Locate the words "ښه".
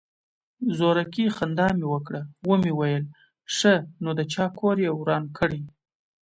3.55-3.75